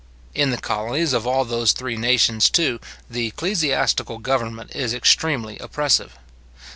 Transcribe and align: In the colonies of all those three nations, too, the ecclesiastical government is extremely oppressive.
In 0.33 0.49
the 0.49 0.57
colonies 0.57 1.13
of 1.13 1.27
all 1.27 1.45
those 1.45 1.73
three 1.73 1.95
nations, 1.95 2.49
too, 2.49 2.79
the 3.07 3.27
ecclesiastical 3.27 4.17
government 4.17 4.75
is 4.75 4.95
extremely 4.95 5.59
oppressive. 5.59 6.13